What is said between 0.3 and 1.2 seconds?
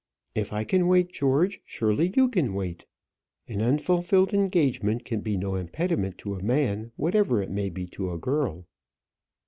If I can wait,